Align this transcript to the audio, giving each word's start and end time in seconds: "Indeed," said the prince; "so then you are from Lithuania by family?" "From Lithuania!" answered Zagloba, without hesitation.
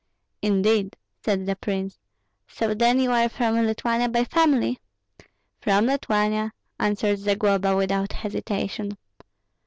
"Indeed," 0.41 0.95
said 1.23 1.45
the 1.45 1.55
prince; 1.55 1.99
"so 2.47 2.73
then 2.73 2.99
you 2.99 3.11
are 3.11 3.29
from 3.29 3.53
Lithuania 3.53 4.09
by 4.09 4.23
family?" 4.23 4.79
"From 5.59 5.85
Lithuania!" 5.85 6.53
answered 6.79 7.19
Zagloba, 7.19 7.75
without 7.75 8.11
hesitation. 8.13 8.97